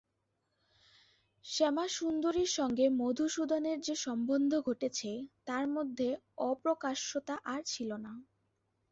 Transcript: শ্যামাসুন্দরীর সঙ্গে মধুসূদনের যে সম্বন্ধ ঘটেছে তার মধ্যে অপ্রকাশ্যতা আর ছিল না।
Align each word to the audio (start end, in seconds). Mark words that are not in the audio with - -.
শ্যামাসুন্দরীর 1.45 2.51
সঙ্গে 2.57 2.85
মধুসূদনের 2.99 3.77
যে 3.81 3.95
সম্বন্ধ 4.05 4.51
ঘটেছে 4.61 5.11
তার 5.45 5.65
মধ্যে 5.67 6.07
অপ্রকাশ্যতা 6.49 7.35
আর 7.45 7.61
ছিল 7.65 7.89
না। 8.05 8.13